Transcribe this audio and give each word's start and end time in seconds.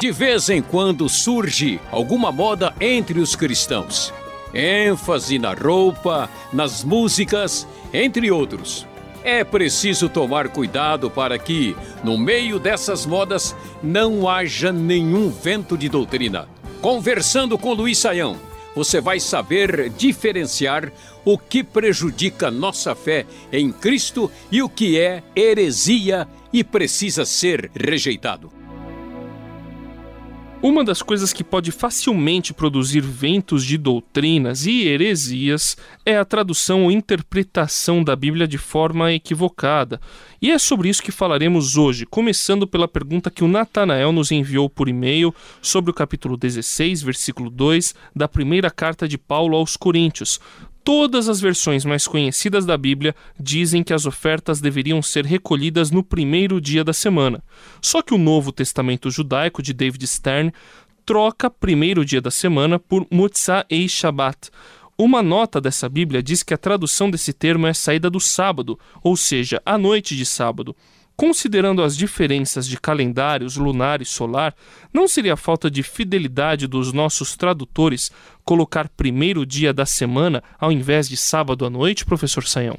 De 0.00 0.10
vez 0.10 0.48
em 0.50 0.60
quando 0.60 1.08
surge 1.08 1.78
alguma 1.92 2.32
moda 2.32 2.74
entre 2.80 3.20
os 3.20 3.36
cristãos. 3.36 4.12
ênfase 4.52 5.38
na 5.38 5.54
roupa, 5.54 6.28
nas 6.52 6.82
músicas, 6.82 7.68
entre 7.92 8.32
outros. 8.32 8.84
É 9.22 9.44
preciso 9.44 10.08
tomar 10.08 10.48
cuidado 10.48 11.08
para 11.08 11.38
que, 11.38 11.76
no 12.02 12.18
meio 12.18 12.58
dessas 12.58 13.06
modas, 13.06 13.54
não 13.80 14.28
haja 14.28 14.72
nenhum 14.72 15.30
vento 15.30 15.78
de 15.78 15.88
doutrina. 15.88 16.48
Conversando 16.80 17.56
com 17.56 17.72
Luiz 17.74 17.98
Saião, 17.98 18.36
você 18.74 19.00
vai 19.00 19.18
saber 19.20 19.90
diferenciar 19.90 20.92
o 21.24 21.36
que 21.38 21.62
prejudica 21.62 22.50
nossa 22.50 22.94
fé 22.94 23.26
em 23.52 23.70
Cristo 23.72 24.30
e 24.50 24.62
o 24.62 24.68
que 24.68 24.98
é 24.98 25.22
heresia 25.36 26.26
e 26.52 26.64
precisa 26.64 27.24
ser 27.24 27.70
rejeitado. 27.74 28.59
Uma 30.62 30.84
das 30.84 31.00
coisas 31.00 31.32
que 31.32 31.42
pode 31.42 31.72
facilmente 31.72 32.52
produzir 32.52 33.00
ventos 33.00 33.64
de 33.64 33.78
doutrinas 33.78 34.66
e 34.66 34.86
heresias 34.86 35.74
é 36.04 36.18
a 36.18 36.24
tradução 36.24 36.84
ou 36.84 36.90
interpretação 36.90 38.04
da 38.04 38.14
Bíblia 38.14 38.46
de 38.46 38.58
forma 38.58 39.10
equivocada. 39.10 39.98
E 40.40 40.50
é 40.50 40.58
sobre 40.58 40.90
isso 40.90 41.02
que 41.02 41.10
falaremos 41.10 41.78
hoje, 41.78 42.04
começando 42.04 42.66
pela 42.66 42.86
pergunta 42.86 43.30
que 43.30 43.42
o 43.42 43.48
Natanael 43.48 44.12
nos 44.12 44.30
enviou 44.30 44.68
por 44.68 44.86
e-mail 44.86 45.34
sobre 45.62 45.92
o 45.92 45.94
capítulo 45.94 46.36
16, 46.36 47.00
versículo 47.00 47.48
2 47.48 47.94
da 48.14 48.28
primeira 48.28 48.70
carta 48.70 49.08
de 49.08 49.16
Paulo 49.16 49.56
aos 49.56 49.78
Coríntios. 49.78 50.38
Todas 50.92 51.28
as 51.28 51.40
versões 51.40 51.84
mais 51.84 52.08
conhecidas 52.08 52.66
da 52.66 52.76
Bíblia 52.76 53.14
dizem 53.38 53.80
que 53.80 53.94
as 53.94 54.06
ofertas 54.06 54.60
deveriam 54.60 55.00
ser 55.00 55.24
recolhidas 55.24 55.92
no 55.92 56.02
primeiro 56.02 56.60
dia 56.60 56.82
da 56.82 56.92
semana. 56.92 57.44
Só 57.80 58.02
que 58.02 58.12
o 58.12 58.18
Novo 58.18 58.50
Testamento 58.50 59.08
Judaico 59.08 59.62
de 59.62 59.72
David 59.72 60.04
Stern 60.04 60.52
troca 61.06 61.48
primeiro 61.48 62.04
dia 62.04 62.20
da 62.20 62.28
semana 62.32 62.76
por 62.76 63.06
Mutzah 63.08 63.64
e 63.70 63.88
Shabbat. 63.88 64.50
Uma 64.98 65.22
nota 65.22 65.60
dessa 65.60 65.88
Bíblia 65.88 66.20
diz 66.20 66.42
que 66.42 66.52
a 66.52 66.58
tradução 66.58 67.08
desse 67.08 67.32
termo 67.32 67.68
é 67.68 67.72
saída 67.72 68.10
do 68.10 68.18
sábado, 68.18 68.76
ou 69.00 69.16
seja, 69.16 69.62
a 69.64 69.78
noite 69.78 70.16
de 70.16 70.26
sábado. 70.26 70.74
Considerando 71.20 71.82
as 71.82 71.94
diferenças 71.98 72.66
de 72.66 72.80
calendários 72.80 73.58
lunar 73.58 74.00
e 74.00 74.06
solar, 74.06 74.54
não 74.90 75.06
seria 75.06 75.36
falta 75.36 75.70
de 75.70 75.82
fidelidade 75.82 76.66
dos 76.66 76.94
nossos 76.94 77.36
tradutores 77.36 78.10
colocar 78.42 78.88
primeiro 78.88 79.44
dia 79.44 79.70
da 79.70 79.84
semana 79.84 80.42
ao 80.58 80.72
invés 80.72 81.06
de 81.06 81.18
sábado 81.18 81.66
à 81.66 81.68
noite, 81.68 82.06
professor 82.06 82.46
Saião? 82.46 82.78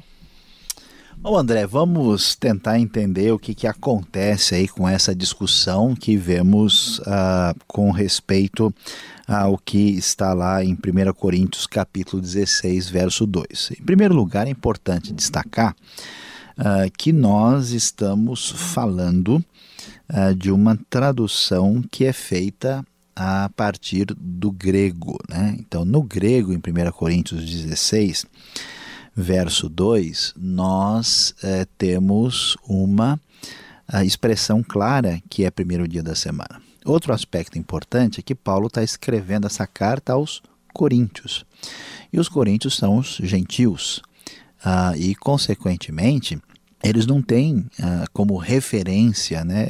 Bom, 1.18 1.38
André, 1.38 1.68
vamos 1.68 2.34
tentar 2.34 2.80
entender 2.80 3.30
o 3.30 3.38
que, 3.38 3.54
que 3.54 3.68
acontece 3.68 4.56
aí 4.56 4.66
com 4.66 4.88
essa 4.88 5.14
discussão 5.14 5.94
que 5.94 6.16
vemos 6.16 6.98
uh, 6.98 7.54
com 7.68 7.92
respeito 7.92 8.74
ao 9.24 9.56
que 9.56 9.90
está 9.90 10.32
lá 10.32 10.64
em 10.64 10.72
1 10.72 11.12
Coríntios 11.12 11.64
capítulo 11.64 12.20
16, 12.20 12.88
verso 12.88 13.24
2. 13.24 13.74
Em 13.78 13.84
primeiro 13.84 14.16
lugar, 14.16 14.48
é 14.48 14.50
importante 14.50 15.12
destacar 15.12 15.76
uh, 16.58 16.90
que 16.96 17.12
nós 17.12 17.70
estamos 17.70 18.50
falando 18.50 19.44
uh, 20.08 20.34
de 20.34 20.50
uma 20.50 20.78
tradução 20.88 21.82
que 21.90 22.04
é 22.04 22.12
feita 22.12 22.84
a 23.14 23.50
partir 23.56 24.06
do 24.16 24.50
grego. 24.50 25.18
Né? 25.28 25.56
Então, 25.58 25.84
no 25.84 26.02
grego, 26.02 26.52
em 26.52 26.56
1 26.56 26.92
Coríntios 26.92 27.44
16, 27.44 28.26
verso 29.14 29.68
2, 29.68 30.34
nós 30.36 31.34
uh, 31.42 31.66
temos 31.76 32.56
uma 32.66 33.20
expressão 34.04 34.62
clara 34.62 35.20
que 35.28 35.44
é 35.44 35.50
primeiro 35.50 35.86
dia 35.86 36.02
da 36.02 36.14
semana. 36.14 36.62
Outro 36.84 37.12
aspecto 37.12 37.58
importante 37.58 38.20
é 38.20 38.22
que 38.22 38.34
Paulo 38.34 38.68
está 38.68 38.82
escrevendo 38.82 39.46
essa 39.46 39.66
carta 39.66 40.14
aos 40.14 40.42
coríntios. 40.72 41.44
E 42.12 42.18
os 42.18 42.28
coríntios 42.28 42.76
são 42.76 42.96
os 42.96 43.18
gentios. 43.22 44.02
Uh, 44.64 44.96
e, 44.96 45.14
consequentemente, 45.14 46.38
eles 46.82 47.06
não 47.06 47.22
têm 47.22 47.58
uh, 47.58 48.04
como 48.12 48.36
referência 48.36 49.44
né, 49.44 49.68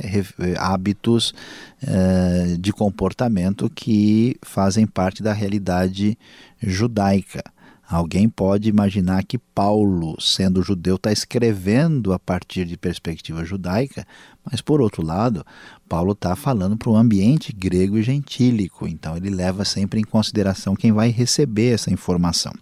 hábitos 0.58 1.34
uh, 1.82 2.58
de 2.58 2.72
comportamento 2.72 3.70
que 3.70 4.36
fazem 4.42 4.86
parte 4.86 5.22
da 5.22 5.32
realidade 5.32 6.16
judaica. 6.60 7.42
Alguém 7.86 8.26
pode 8.26 8.70
imaginar 8.70 9.22
que 9.22 9.36
Paulo, 9.36 10.16
sendo 10.18 10.62
judeu, 10.62 10.96
está 10.96 11.12
escrevendo 11.12 12.14
a 12.14 12.18
partir 12.18 12.64
de 12.64 12.78
perspectiva 12.78 13.44
judaica, 13.44 14.06
mas 14.50 14.62
por 14.62 14.80
outro 14.80 15.04
lado, 15.04 15.44
Paulo 15.86 16.12
está 16.12 16.34
falando 16.34 16.74
para 16.74 16.88
o 16.88 16.96
ambiente 16.96 17.52
grego 17.52 17.98
e 17.98 18.02
gentílico, 18.02 18.88
então 18.88 19.14
ele 19.14 19.28
leva 19.28 19.62
sempre 19.66 20.00
em 20.00 20.04
consideração 20.04 20.74
quem 20.74 20.90
vai 20.90 21.10
receber 21.10 21.74
essa 21.74 21.92
informação. 21.92 22.54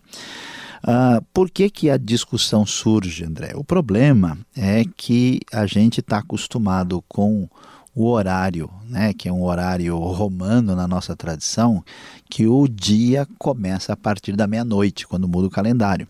Uh, 0.82 1.22
por 1.34 1.50
que, 1.50 1.68
que 1.68 1.90
a 1.90 1.96
discussão 1.96 2.64
surge, 2.64 3.24
André? 3.24 3.52
O 3.54 3.62
problema 3.62 4.38
é 4.56 4.84
que 4.96 5.40
a 5.52 5.66
gente 5.66 6.00
está 6.00 6.18
acostumado 6.18 7.04
com 7.06 7.48
o 7.94 8.06
horário, 8.06 8.70
né, 8.88 9.12
que 9.12 9.28
é 9.28 9.32
um 9.32 9.42
horário 9.42 9.98
romano 9.98 10.74
na 10.74 10.86
nossa 10.86 11.14
tradição, 11.16 11.84
que 12.30 12.46
o 12.46 12.66
dia 12.68 13.26
começa 13.38 13.92
a 13.92 13.96
partir 13.96 14.36
da 14.36 14.46
meia-noite, 14.46 15.06
quando 15.06 15.28
muda 15.28 15.48
o 15.48 15.50
calendário. 15.50 16.08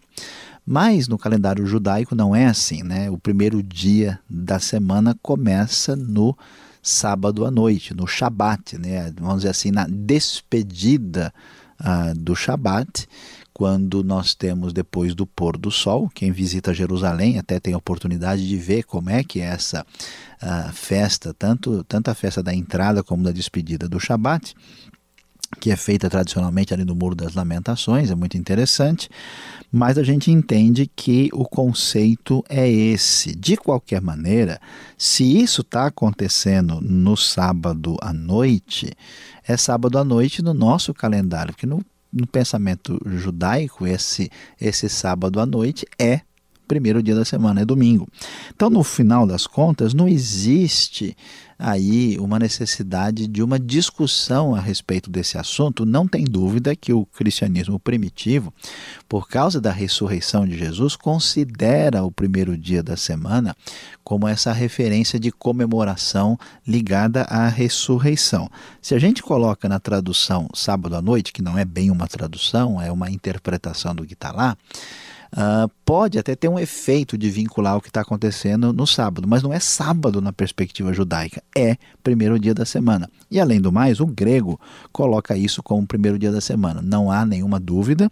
Mas 0.64 1.09
no 1.09 1.19
calendário 1.19 1.66
judaico 1.66 2.14
não 2.14 2.36
é 2.36 2.47
assim, 2.47 2.82
né? 2.82 3.10
O 3.10 3.19
primeiro 3.19 3.62
dia 3.62 4.20
da 4.28 4.60
semana 4.60 5.16
começa 5.20 5.97
no 5.97 6.36
sábado 6.82 7.44
à 7.44 7.50
noite, 7.50 7.94
no 7.94 8.06
Shabat, 8.06 8.78
né? 8.78 9.12
Vamos 9.19 9.38
dizer 9.38 9.48
assim, 9.48 9.70
na 9.70 9.86
despedida 9.88 11.32
uh, 11.80 12.14
do 12.16 12.36
Shabat 12.36 13.09
quando 13.60 14.03
nós 14.03 14.34
temos 14.34 14.72
depois 14.72 15.15
do 15.15 15.26
pôr 15.26 15.59
do 15.59 15.71
sol, 15.71 16.09
quem 16.15 16.32
visita 16.32 16.72
Jerusalém 16.72 17.38
até 17.38 17.60
tem 17.60 17.75
a 17.75 17.76
oportunidade 17.76 18.48
de 18.48 18.56
ver 18.56 18.84
como 18.84 19.10
é 19.10 19.22
que 19.22 19.38
é 19.38 19.44
essa 19.44 19.84
uh, 20.43 20.72
festa, 20.72 21.34
tanto, 21.34 21.84
tanto 21.84 22.10
a 22.10 22.15
festa 22.15 22.43
da 22.43 22.54
entrada 22.54 23.03
como 23.03 23.22
da 23.22 23.31
despedida 23.31 23.87
do 23.87 24.00
Shabat, 24.00 24.54
que 25.60 25.71
é 25.71 25.76
feita 25.76 26.09
tradicionalmente 26.09 26.72
ali 26.72 26.87
no 26.87 26.94
Muro 26.94 27.15
das 27.15 27.34
Lamentações, 27.34 28.10
é 28.10 28.15
muito 28.15 28.38
interessante, 28.38 29.10
mas 29.71 29.98
a 29.98 30.03
gente 30.03 30.31
entende 30.31 30.91
que 30.97 31.28
o 31.31 31.44
conceito 31.44 32.42
é 32.48 32.66
esse. 32.66 33.37
De 33.37 33.59
qualquer 33.59 34.00
maneira, 34.00 34.59
se 34.97 35.38
isso 35.38 35.60
está 35.60 35.84
acontecendo 35.84 36.81
no 36.81 37.15
sábado 37.15 37.98
à 38.00 38.10
noite, 38.10 38.91
é 39.47 39.54
sábado 39.54 39.98
à 39.98 40.04
noite 40.04 40.41
no 40.41 40.54
nosso 40.54 40.94
calendário, 40.94 41.53
porque 41.53 41.66
no 41.66 41.84
no 42.12 42.26
pensamento 42.26 42.98
judaico, 43.06 43.87
esse, 43.87 44.31
esse 44.60 44.88
sábado 44.88 45.41
à 45.41 45.47
noite 45.47 45.87
é 45.98 46.21
primeiro 46.70 47.03
dia 47.03 47.16
da 47.16 47.25
semana, 47.25 47.62
é 47.62 47.64
domingo. 47.64 48.06
Então, 48.54 48.70
no 48.70 48.84
final 48.84 49.26
das 49.26 49.44
contas, 49.44 49.92
não 49.92 50.06
existe 50.06 51.16
aí 51.58 52.16
uma 52.20 52.38
necessidade 52.38 53.26
de 53.26 53.42
uma 53.42 53.58
discussão 53.58 54.54
a 54.54 54.60
respeito 54.60 55.10
desse 55.10 55.36
assunto. 55.36 55.84
Não 55.84 56.06
tem 56.06 56.22
dúvida 56.22 56.76
que 56.76 56.92
o 56.92 57.04
cristianismo 57.04 57.80
primitivo, 57.80 58.54
por 59.09 59.28
causa 59.28 59.60
da 59.60 59.72
ressurreição 59.72 60.47
de 60.47 60.56
Jesus, 60.56 60.94
considera 60.94 62.04
o 62.04 62.12
primeiro 62.12 62.56
dia 62.56 62.84
da 62.84 62.97
semana 62.97 63.53
como 64.04 64.28
essa 64.28 64.53
referência 64.53 65.19
de 65.19 65.32
comemoração 65.32 66.38
ligada 66.64 67.22
à 67.22 67.48
ressurreição. 67.48 68.48
Se 68.80 68.94
a 68.94 68.98
gente 69.00 69.25
coloca 69.25 69.69
na 69.69 69.80
tradução 69.80 70.48
sábado 70.54 70.94
à 70.94 71.03
noite, 71.03 71.32
que 71.32 71.42
não 71.42 71.59
é 71.59 71.64
bem 71.64 71.91
uma 71.91 72.06
tradução, 72.06 72.80
é 72.80 72.92
uma 72.92 73.10
interpretação 73.10 73.92
do 73.92 74.06
que 74.06 74.14
está 74.14 74.30
lá, 74.30 74.56
Uh, 75.32 75.70
pode 75.84 76.18
até 76.18 76.34
ter 76.34 76.48
um 76.48 76.58
efeito 76.58 77.16
de 77.16 77.30
vincular 77.30 77.76
o 77.76 77.80
que 77.80 77.86
está 77.86 78.00
acontecendo 78.00 78.72
no 78.72 78.84
sábado, 78.84 79.28
mas 79.28 79.44
não 79.44 79.52
é 79.52 79.60
sábado 79.60 80.20
na 80.20 80.32
perspectiva 80.32 80.92
judaica, 80.92 81.41
é 81.56 81.76
primeiro 82.03 82.36
dia 82.36 82.53
da 82.53 82.65
semana. 82.65 83.09
E 83.30 83.38
além 83.38 83.60
do 83.60 83.71
mais, 83.71 84.00
o 84.00 84.06
grego 84.06 84.60
coloca 84.92 85.36
isso 85.36 85.62
como 85.62 85.86
primeiro 85.86 86.18
dia 86.18 86.32
da 86.32 86.41
semana. 86.41 86.82
Não 86.82 87.12
há 87.12 87.24
nenhuma 87.24 87.60
dúvida 87.60 88.10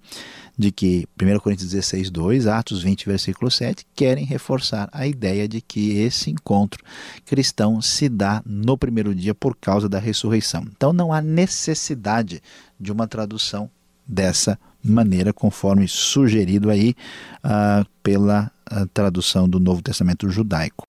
de 0.57 0.71
que 0.71 1.09
1 1.21 1.41
Coríntios 1.41 1.71
16, 1.71 2.09
2, 2.11 2.47
Atos 2.47 2.83
20, 2.83 3.07
versículo 3.07 3.51
7, 3.51 3.85
querem 3.97 4.25
reforçar 4.25 4.89
a 4.93 5.05
ideia 5.05 5.49
de 5.49 5.61
que 5.61 5.99
esse 5.99 6.31
encontro 6.31 6.85
cristão 7.27 7.83
se 7.83 8.09
dá 8.09 8.43
no 8.47 8.79
primeiro 8.79 9.13
dia 9.13 9.35
por 9.35 9.57
causa 9.57 9.89
da 9.89 9.99
ressurreição. 9.99 10.65
Então 10.77 10.93
não 10.93 11.13
há 11.13 11.21
necessidade 11.21 12.41
de 12.79 12.93
uma 12.93 13.09
tradução 13.09 13.69
dessa 14.07 14.59
maneira, 14.91 15.33
conforme 15.33 15.87
sugerido 15.87 16.71
aí 16.71 16.95
uh, 17.45 17.87
pela 18.03 18.51
uh, 18.71 18.87
tradução 18.89 19.49
do 19.49 19.59
Novo 19.59 19.83
Testamento 19.83 20.29
judaico. 20.31 20.87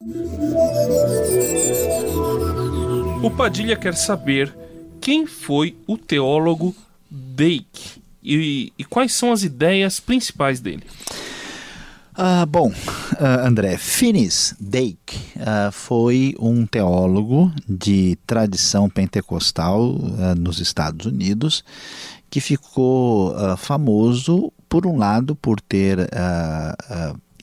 O 3.21 3.29
Padilha 3.31 3.75
quer 3.75 3.95
saber 3.95 4.55
quem 5.01 5.25
foi 5.25 5.75
o 5.87 5.97
teólogo 5.97 6.75
Dake 7.09 8.01
e, 8.23 8.71
e 8.77 8.83
quais 8.83 9.13
são 9.13 9.31
as 9.31 9.43
ideias 9.43 9.99
principais 9.99 10.59
dele. 10.59 10.83
Uh, 12.19 12.45
bom, 12.45 12.67
uh, 12.67 13.47
André, 13.47 13.77
Finis 13.77 14.53
Dake 14.59 15.15
uh, 15.37 15.71
foi 15.71 16.35
um 16.37 16.65
teólogo 16.65 17.49
de 17.65 18.17
tradição 18.27 18.89
pentecostal 18.89 19.97
nos 20.37 20.59
Estados 20.59 21.05
Unidos 21.05 21.63
que 22.29 22.39
ficou 22.39 23.33
famoso, 23.57 24.51
por 24.67 24.85
um 24.85 24.97
lado, 24.97 25.35
por 25.35 25.59
ter 25.59 26.09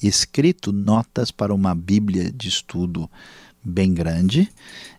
escrito 0.02 0.72
notas 0.72 1.30
para 1.30 1.54
uma 1.54 1.74
Bíblia 1.74 2.30
de 2.30 2.48
estudo 2.48 3.10
bem 3.66 3.92
grande 3.92 4.48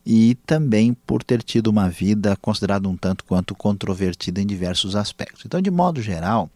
e 0.06 0.36
também 0.45 0.94
por 0.94 1.24
ter 1.24 1.42
tido 1.42 1.68
uma 1.68 1.89
vida 1.89 2.36
considerada 2.38 2.89
um 2.89 2.98
tanto 2.98 3.24
quanto 3.24 3.56
controvertida 3.56 4.42
em 4.42 4.45
diversos 4.45 4.95
aspectos. 4.95 5.45
Então, 5.45 5.62
de 5.62 5.72
modo 5.72 6.01
geral, 6.01 6.50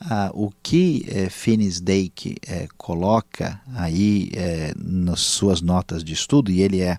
ah, 0.00 0.30
o 0.34 0.50
que 0.62 1.06
eh, 1.08 1.30
Finis 1.30 1.80
Dake 1.80 2.36
eh, 2.46 2.68
coloca 2.76 3.60
aí 3.74 4.30
eh, 4.34 4.74
nas 4.76 5.20
suas 5.20 5.62
notas 5.62 6.04
de 6.04 6.12
estudo, 6.12 6.50
e 6.50 6.60
ele 6.60 6.82
é 6.82 6.98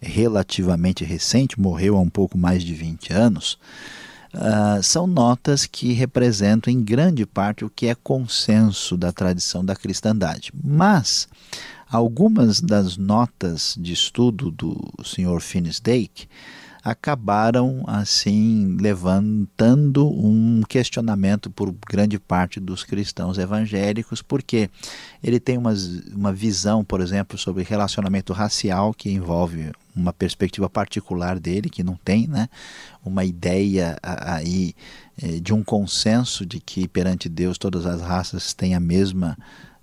relativamente 0.00 1.04
recente, 1.04 1.60
morreu 1.60 1.96
há 1.96 2.00
um 2.00 2.08
pouco 2.08 2.38
mais 2.38 2.62
de 2.62 2.72
20 2.72 3.12
anos, 3.12 3.58
ah, 4.32 4.80
são 4.82 5.06
notas 5.06 5.66
que 5.66 5.92
representam 5.92 6.72
em 6.72 6.82
grande 6.82 7.26
parte 7.26 7.64
o 7.64 7.70
que 7.70 7.86
é 7.86 7.94
consenso 7.94 8.96
da 8.96 9.12
tradição 9.12 9.64
da 9.64 9.74
cristandade. 9.74 10.52
Mas 10.62 11.28
algumas 11.90 12.60
das 12.60 12.96
notas 12.96 13.74
de 13.78 13.92
estudo 13.92 14.50
do 14.50 14.76
Sr. 15.02 15.40
Finis 15.40 15.80
Dake 15.80 16.28
acabaram 16.82 17.84
assim 17.86 18.76
levantando 18.80 20.08
um 20.08 20.62
questionamento 20.66 21.50
por 21.50 21.74
grande 21.86 22.18
parte 22.18 22.58
dos 22.58 22.84
cristãos 22.84 23.36
evangélicos, 23.36 24.22
porque 24.22 24.70
ele 25.22 25.38
tem 25.38 25.58
umas, 25.58 25.84
uma 26.14 26.32
visão, 26.32 26.82
por 26.84 27.00
exemplo, 27.00 27.36
sobre 27.36 27.64
relacionamento 27.64 28.32
racial 28.32 28.94
que 28.94 29.10
envolve 29.10 29.72
uma 30.00 30.12
perspectiva 30.12 30.68
particular 30.68 31.38
dele 31.38 31.68
que 31.68 31.82
não 31.82 31.96
tem, 31.96 32.26
né? 32.26 32.48
Uma 33.04 33.24
ideia 33.24 33.98
aí 34.02 34.74
eh, 35.22 35.40
de 35.40 35.52
um 35.52 35.62
consenso 35.62 36.44
de 36.46 36.60
que 36.60 36.88
perante 36.88 37.28
Deus 37.28 37.58
todas 37.58 37.86
as 37.86 38.00
raças 38.00 38.54
têm 38.54 38.74
a 38.74 38.80
mesma 38.80 39.36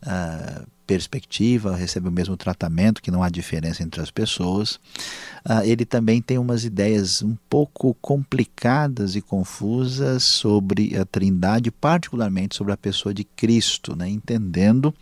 uh, 0.04 0.68
perspectiva, 0.86 1.76
recebe 1.76 2.08
o 2.08 2.12
mesmo 2.12 2.38
tratamento, 2.38 3.02
que 3.02 3.12
não 3.12 3.22
há 3.22 3.30
diferença 3.30 3.84
entre 3.84 4.02
as 4.02 4.10
pessoas. 4.10 4.76
Uh, 5.46 5.62
ele 5.66 5.86
também 5.86 6.22
tem 6.22 6.38
umas 6.38 6.64
ideias 6.64 7.22
um 7.22 7.36
pouco 7.50 7.94
complicadas 7.96 9.16
e 9.16 9.22
confusas 9.22 10.24
sobre 10.24 10.98
a 10.98 11.06
Trindade, 11.06 11.70
particularmente 11.72 12.56
sobre 12.56 12.74
a 12.74 12.78
pessoa 12.78 13.14
de 13.14 13.26
Cristo, 13.26 13.96
né? 13.96 14.10
entendendo 14.10 14.94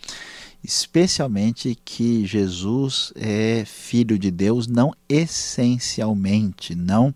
especialmente 0.65 1.77
que 1.85 2.25
Jesus 2.25 3.13
é 3.15 3.63
filho 3.65 4.17
de 4.17 4.31
Deus 4.31 4.67
não 4.67 4.93
essencialmente, 5.07 6.75
não 6.75 7.13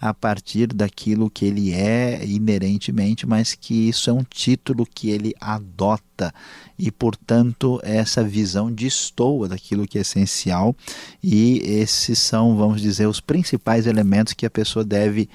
a 0.00 0.12
partir 0.12 0.68
daquilo 0.68 1.30
que 1.30 1.44
ele 1.44 1.72
é 1.72 2.24
inerentemente, 2.24 3.26
mas 3.26 3.54
que 3.54 3.88
isso 3.88 4.10
é 4.10 4.12
um 4.12 4.22
título 4.22 4.86
que 4.86 5.10
ele 5.10 5.34
adota 5.40 6.32
e, 6.78 6.90
portanto, 6.90 7.80
essa 7.82 8.22
visão 8.22 8.70
destoa 8.70 9.48
daquilo 9.48 9.86
que 9.86 9.98
é 9.98 10.02
essencial 10.02 10.76
e 11.22 11.60
esses 11.64 12.18
são, 12.18 12.56
vamos 12.56 12.80
dizer, 12.80 13.06
os 13.06 13.20
principais 13.20 13.86
elementos 13.86 14.34
que 14.34 14.46
a 14.46 14.50
pessoa 14.50 14.84
deve 14.84 15.28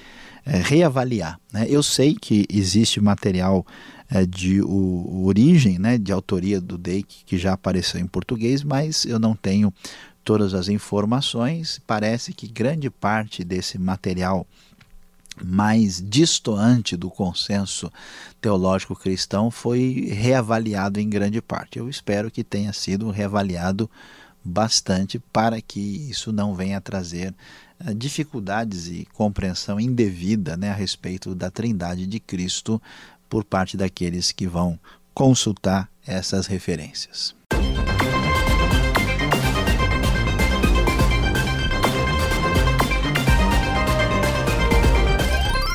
é, 0.45 0.57
reavaliar. 0.57 1.39
Né? 1.51 1.65
Eu 1.69 1.81
sei 1.81 2.15
que 2.15 2.45
existe 2.49 3.01
material 3.01 3.65
é, 4.13 4.27
de 4.27 4.61
o, 4.61 5.25
origem, 5.25 5.79
né, 5.79 5.97
de 5.97 6.11
autoria 6.11 6.61
do 6.61 6.77
Dake, 6.77 7.23
que 7.25 7.35
já 7.35 7.53
apareceu 7.53 7.99
em 7.99 8.05
português, 8.05 8.63
mas 8.63 9.05
eu 9.05 9.17
não 9.17 9.35
tenho 9.35 9.73
todas 10.23 10.53
as 10.53 10.69
informações. 10.69 11.81
Parece 11.87 12.31
que 12.31 12.47
grande 12.47 12.91
parte 12.91 13.43
desse 13.43 13.79
material 13.79 14.45
mais 15.43 15.99
distoante 15.99 16.95
do 16.95 17.09
consenso 17.09 17.91
teológico 18.39 18.95
cristão 18.95 19.49
foi 19.49 20.07
reavaliado 20.11 20.99
em 20.99 21.09
grande 21.09 21.41
parte. 21.41 21.79
Eu 21.79 21.89
espero 21.89 22.29
que 22.29 22.43
tenha 22.43 22.71
sido 22.71 23.09
reavaliado 23.09 23.89
bastante 24.45 25.17
para 25.17 25.59
que 25.59 25.79
isso 25.79 26.31
não 26.31 26.53
venha 26.53 26.79
trazer 26.79 27.33
eh, 27.79 27.93
dificuldades 27.93 28.87
e 28.87 29.07
compreensão 29.13 29.79
indevida 29.79 30.57
né, 30.57 30.69
a 30.69 30.75
respeito 30.75 31.33
da 31.33 31.49
Trindade 31.49 32.05
de 32.05 32.19
Cristo 32.19 32.81
por 33.33 33.43
parte 33.43 33.75
daqueles 33.75 34.31
que 34.31 34.45
vão 34.45 34.79
consultar 35.11 35.89
essas 36.05 36.45
referências. 36.45 37.35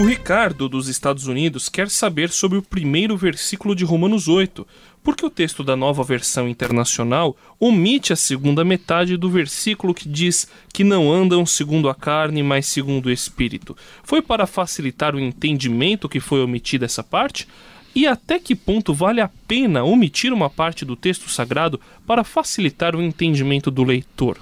O 0.01 0.05
Ricardo, 0.05 0.69
dos 0.69 0.87
Estados 0.87 1.27
Unidos, 1.27 1.69
quer 1.69 1.91
saber 1.91 2.31
sobre 2.31 2.57
o 2.57 2.63
primeiro 2.63 3.17
versículo 3.17 3.75
de 3.75 3.85
Romanos 3.85 4.29
8, 4.29 4.65
porque 5.03 5.27
o 5.27 5.31
texto 5.31 5.65
da 5.65 5.75
nova 5.75 6.05
versão 6.05 6.49
internacional 6.49 7.37
omite 7.59 8.13
a 8.13 8.17
segunda 8.17 8.65
metade 8.65 9.17
do 9.17 9.29
versículo 9.29 9.93
que 9.93 10.09
diz 10.09 10.47
que 10.73 10.85
não 10.85 11.13
andam 11.13 11.45
segundo 11.45 11.89
a 11.89 11.97
carne, 11.97 12.45
mas 12.45 12.67
segundo 12.67 13.07
o 13.07 13.11
Espírito. 13.11 13.77
Foi 14.05 14.23
para 14.23 14.47
facilitar 14.47 15.17
o 15.17 15.21
entendimento 15.21 16.09
que 16.09 16.21
foi 16.21 16.45
omitida 16.45 16.85
essa 16.85 17.03
parte? 17.03 17.49
E 17.93 18.07
até 18.07 18.39
que 18.39 18.55
ponto 18.55 18.95
vale 18.95 19.21
a 19.21 19.29
pena 19.49 19.83
omitir 19.83 20.33
uma 20.33 20.49
parte 20.49 20.85
do 20.85 20.95
texto 20.95 21.29
sagrado 21.29 21.81
para 22.07 22.23
facilitar 22.23 22.95
o 22.95 23.03
entendimento 23.03 23.69
do 23.69 23.83
leitor? 23.83 24.39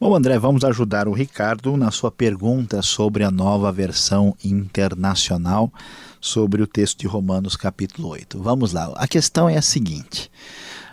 Bom, 0.00 0.14
André, 0.14 0.38
vamos 0.38 0.62
ajudar 0.62 1.08
o 1.08 1.12
Ricardo 1.12 1.76
na 1.76 1.90
sua 1.90 2.08
pergunta 2.08 2.82
sobre 2.82 3.24
a 3.24 3.32
nova 3.32 3.72
versão 3.72 4.32
internacional 4.44 5.72
sobre 6.20 6.62
o 6.62 6.68
texto 6.68 7.00
de 7.00 7.08
Romanos, 7.08 7.56
capítulo 7.56 8.10
8. 8.10 8.40
Vamos 8.40 8.72
lá. 8.72 8.92
A 8.94 9.08
questão 9.08 9.48
é 9.48 9.58
a 9.58 9.62
seguinte: 9.62 10.30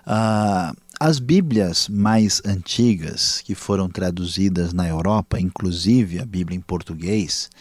uh, 0.07 0.75
as 1.00 1.19
Bíblias 1.19 1.88
mais 1.88 2.42
antigas 2.44 3.44
que 3.46 3.54
foram 3.54 3.88
traduzidas 3.88 4.74
na 4.74 4.88
Europa, 4.88 5.40
inclusive 5.40 6.19
a 6.19 6.25
Bíblia 6.25 6.58
em 6.58 6.62
português, 6.62 7.51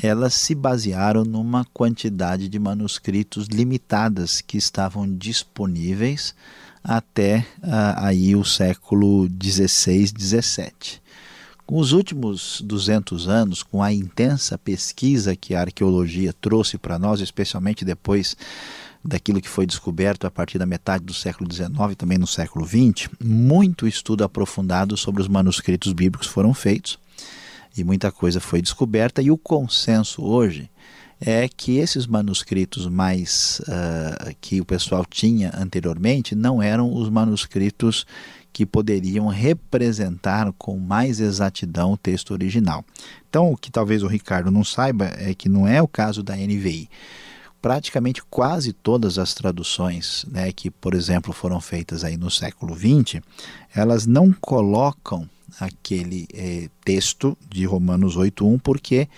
elas 0.00 0.34
se 0.34 0.54
basearam 0.54 1.24
numa 1.24 1.64
quantidade 1.74 2.48
de 2.48 2.58
manuscritos 2.60 3.48
limitadas 3.48 4.40
que 4.40 4.56
estavam 4.56 5.12
disponíveis 5.12 6.36
até 6.84 7.46
uh, 7.58 7.96
aí 7.96 8.36
o 8.36 8.44
século 8.44 9.26
16, 9.30 10.12
17. 10.12 11.02
Com 11.66 11.78
os 11.78 11.92
últimos 11.92 12.60
200 12.60 13.26
anos, 13.26 13.62
com 13.62 13.82
a 13.82 13.90
intensa 13.90 14.58
pesquisa 14.58 15.34
que 15.34 15.54
a 15.54 15.62
arqueologia 15.62 16.34
trouxe 16.38 16.76
para 16.76 16.98
nós, 16.98 17.20
especialmente 17.20 17.86
depois 17.86 18.36
daquilo 19.02 19.40
que 19.40 19.48
foi 19.48 19.64
descoberto 19.64 20.26
a 20.26 20.30
partir 20.30 20.58
da 20.58 20.66
metade 20.66 21.04
do 21.04 21.14
século 21.14 21.50
XIX 21.50 21.70
e 21.92 21.94
também 21.94 22.18
no 22.18 22.26
século 22.26 22.66
XX, 22.66 23.08
muito 23.22 23.86
estudo 23.86 24.22
aprofundado 24.22 24.96
sobre 24.96 25.22
os 25.22 25.28
manuscritos 25.28 25.92
bíblicos 25.92 26.28
foram 26.28 26.52
feitos 26.52 26.98
e 27.76 27.82
muita 27.82 28.12
coisa 28.12 28.40
foi 28.40 28.62
descoberta, 28.62 29.20
e 29.20 29.30
o 29.30 29.36
consenso 29.36 30.22
hoje 30.22 30.70
é 31.20 31.48
que 31.48 31.78
esses 31.78 32.06
manuscritos 32.06 32.86
mais 32.86 33.60
uh, 33.60 34.34
que 34.40 34.60
o 34.60 34.64
pessoal 34.64 35.04
tinha 35.04 35.52
anteriormente 35.56 36.34
não 36.34 36.62
eram 36.62 36.92
os 36.94 37.08
manuscritos 37.08 38.06
que 38.52 38.64
poderiam 38.64 39.26
representar 39.26 40.52
com 40.56 40.78
mais 40.78 41.18
exatidão 41.18 41.92
o 41.92 41.96
texto 41.96 42.30
original. 42.30 42.84
Então, 43.28 43.52
o 43.52 43.56
que 43.56 43.70
talvez 43.70 44.04
o 44.04 44.06
Ricardo 44.06 44.50
não 44.50 44.62
saiba 44.62 45.10
é 45.16 45.34
que 45.34 45.48
não 45.48 45.66
é 45.66 45.82
o 45.82 45.88
caso 45.88 46.22
da 46.22 46.36
NVI. 46.36 46.88
Praticamente 47.60 48.22
quase 48.30 48.72
todas 48.72 49.18
as 49.18 49.34
traduções, 49.34 50.24
né, 50.30 50.52
que, 50.52 50.70
por 50.70 50.94
exemplo, 50.94 51.32
foram 51.32 51.60
feitas 51.60 52.04
aí 52.04 52.16
no 52.16 52.30
século 52.30 52.76
XX, 52.76 53.20
elas 53.74 54.06
não 54.06 54.32
colocam 54.32 55.28
aquele 55.58 56.28
eh, 56.32 56.68
texto 56.84 57.36
de 57.48 57.64
Romanos 57.64 58.16
8.1 58.16 58.60
porque 58.62 59.08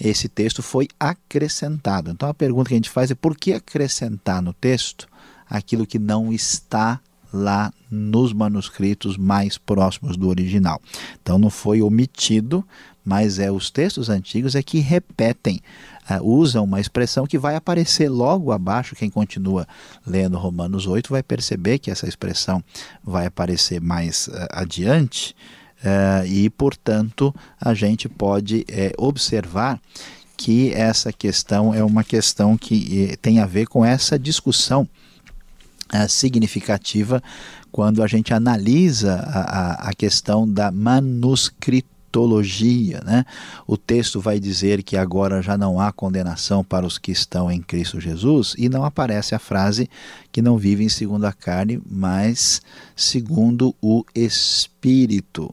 esse 0.00 0.28
texto 0.28 0.62
foi 0.62 0.88
acrescentado. 0.98 2.10
Então 2.10 2.28
a 2.28 2.34
pergunta 2.34 2.68
que 2.68 2.74
a 2.74 2.78
gente 2.78 2.90
faz 2.90 3.10
é 3.10 3.14
por 3.14 3.36
que 3.36 3.52
acrescentar 3.52 4.42
no 4.42 4.52
texto 4.52 5.08
aquilo 5.48 5.86
que 5.86 5.98
não 5.98 6.32
está 6.32 7.00
lá 7.32 7.72
nos 7.90 8.32
manuscritos 8.32 9.16
mais 9.16 9.58
próximos 9.58 10.16
do 10.16 10.28
original. 10.28 10.80
Então 11.20 11.36
não 11.36 11.50
foi 11.50 11.82
omitido, 11.82 12.64
mas 13.04 13.38
é 13.38 13.50
os 13.50 13.70
textos 13.70 14.08
antigos 14.08 14.54
é 14.54 14.62
que 14.62 14.78
repetem, 14.78 15.60
uh, 16.08 16.24
usam 16.24 16.64
uma 16.64 16.80
expressão 16.80 17.26
que 17.26 17.36
vai 17.36 17.56
aparecer 17.56 18.08
logo 18.08 18.52
abaixo. 18.52 18.94
Quem 18.94 19.10
continua 19.10 19.66
lendo 20.06 20.38
Romanos 20.38 20.86
8 20.86 21.10
vai 21.10 21.22
perceber 21.22 21.78
que 21.80 21.90
essa 21.90 22.08
expressão 22.08 22.62
vai 23.02 23.26
aparecer 23.26 23.80
mais 23.80 24.28
uh, 24.28 24.46
adiante. 24.50 25.34
Uh, 25.82 26.26
e, 26.26 26.50
portanto, 26.50 27.34
a 27.60 27.74
gente 27.74 28.08
pode 28.08 28.64
é, 28.68 28.92
observar 28.96 29.80
que 30.36 30.72
essa 30.72 31.12
questão 31.12 31.74
é 31.74 31.84
uma 31.84 32.02
questão 32.02 32.56
que 32.56 33.10
é, 33.10 33.16
tem 33.16 33.38
a 33.38 33.46
ver 33.46 33.66
com 33.66 33.84
essa 33.84 34.18
discussão 34.18 34.88
é, 35.92 36.08
significativa 36.08 37.22
quando 37.70 38.02
a 38.02 38.06
gente 38.06 38.32
analisa 38.32 39.16
a, 39.26 39.40
a, 39.40 39.72
a 39.90 39.92
questão 39.94 40.48
da 40.48 40.70
manuscritologia. 42.14 43.02
Né? 43.04 43.24
O 43.66 43.76
texto 43.76 44.20
vai 44.20 44.38
dizer 44.38 44.82
que 44.82 44.96
agora 44.96 45.42
já 45.42 45.58
não 45.58 45.80
há 45.80 45.92
condenação 45.92 46.62
para 46.62 46.86
os 46.86 46.98
que 46.98 47.10
estão 47.10 47.50
em 47.50 47.60
Cristo 47.60 48.00
Jesus 48.00 48.54
e 48.56 48.68
não 48.68 48.84
aparece 48.84 49.34
a 49.34 49.38
frase 49.38 49.88
que 50.30 50.40
não 50.40 50.56
vivem 50.56 50.88
segundo 50.88 51.24
a 51.24 51.32
carne, 51.32 51.82
mas 51.88 52.62
segundo 52.94 53.74
o 53.82 54.04
Espírito. 54.14 55.52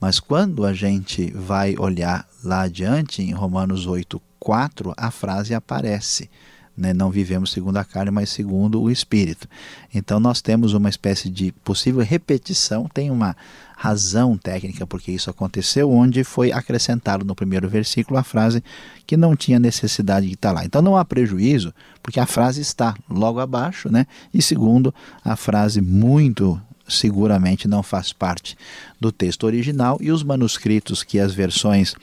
Mas 0.00 0.18
quando 0.18 0.64
a 0.64 0.72
gente 0.72 1.32
vai 1.32 1.76
olhar 1.78 2.26
lá 2.44 2.62
adiante, 2.62 3.22
em 3.22 3.32
Romanos 3.32 3.86
8, 3.86 4.20
4, 4.38 4.92
a 4.96 5.10
frase 5.10 5.54
aparece 5.54 6.28
né? 6.76 6.92
não 6.92 7.10
vivemos 7.10 7.52
segundo 7.52 7.76
a 7.76 7.84
carne, 7.84 8.10
mas 8.10 8.30
segundo 8.30 8.80
o 8.80 8.90
Espírito. 8.90 9.48
Então 9.94 10.18
nós 10.18 10.40
temos 10.40 10.74
uma 10.74 10.88
espécie 10.88 11.28
de 11.28 11.52
possível 11.64 12.02
repetição, 12.02 12.88
tem 12.92 13.10
uma 13.10 13.36
razão 13.76 14.36
técnica 14.36 14.86
porque 14.86 15.10
isso 15.10 15.28
aconteceu, 15.28 15.90
onde 15.90 16.22
foi 16.22 16.52
acrescentado 16.52 17.24
no 17.24 17.34
primeiro 17.34 17.68
versículo 17.68 18.18
a 18.18 18.22
frase 18.22 18.62
que 19.06 19.16
não 19.16 19.34
tinha 19.34 19.58
necessidade 19.58 20.26
de 20.26 20.34
estar 20.34 20.52
lá. 20.52 20.64
Então 20.64 20.80
não 20.80 20.96
há 20.96 21.04
prejuízo, 21.04 21.74
porque 22.02 22.20
a 22.20 22.26
frase 22.26 22.60
está 22.60 22.94
logo 23.10 23.40
abaixo, 23.40 23.90
né? 23.90 24.06
E 24.32 24.40
segundo, 24.40 24.94
a 25.24 25.34
frase 25.34 25.80
muito 25.80 26.60
seguramente 26.88 27.66
não 27.66 27.82
faz 27.82 28.12
parte 28.12 28.56
do 29.00 29.10
texto 29.10 29.44
original 29.44 29.98
e 30.00 30.10
os 30.10 30.22
manuscritos 30.22 31.02
que 31.02 31.18
as 31.18 31.32
versões 31.32 31.94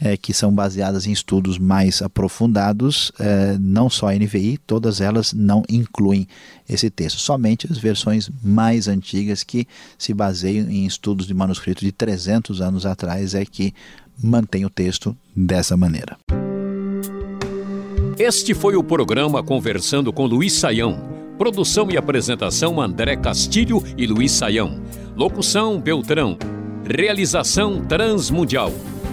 é, 0.00 0.16
que 0.16 0.32
são 0.32 0.52
baseadas 0.52 1.06
em 1.06 1.12
estudos 1.12 1.58
mais 1.58 2.02
aprofundados, 2.02 3.10
é, 3.18 3.56
não 3.60 3.90
só 3.90 4.08
a 4.08 4.14
NVI, 4.14 4.58
todas 4.66 5.00
elas 5.00 5.32
não 5.32 5.62
incluem 5.68 6.26
esse 6.68 6.90
texto, 6.90 7.18
somente 7.18 7.66
as 7.70 7.78
versões 7.78 8.30
mais 8.42 8.88
antigas 8.88 9.42
que 9.42 9.66
se 9.96 10.14
baseiam 10.14 10.68
em 10.70 10.86
estudos 10.86 11.26
de 11.26 11.34
manuscrito 11.34 11.84
de 11.84 11.92
300 11.92 12.60
anos 12.60 12.86
atrás 12.86 13.34
é 13.34 13.44
que 13.44 13.74
mantém 14.22 14.64
o 14.64 14.70
texto 14.70 15.16
dessa 15.34 15.76
maneira. 15.76 16.16
Este 18.18 18.52
foi 18.52 18.74
o 18.74 18.82
programa 18.82 19.44
Conversando 19.44 20.12
com 20.12 20.26
Luiz 20.26 20.52
Saião. 20.54 20.98
Produção 21.38 21.88
e 21.88 21.96
apresentação 21.96 22.80
André 22.80 23.16
Castilho 23.16 23.80
e 23.96 24.08
Luiz 24.08 24.32
Saião. 24.32 24.82
Locução 25.14 25.80
Beltrão. 25.80 26.36
Realização 26.84 27.84
Transmundial. 27.84 28.72